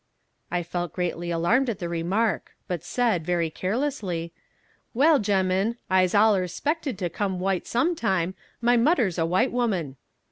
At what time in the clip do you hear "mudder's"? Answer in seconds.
8.77-9.19